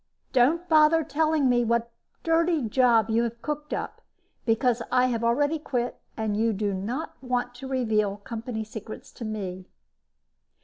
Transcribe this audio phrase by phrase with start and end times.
[0.33, 1.91] Don't bother telling me what
[2.23, 4.01] dirty job you have cooked up,
[4.47, 9.25] because I have already quit and you do not want to reveal company secrets to
[9.25, 9.67] me."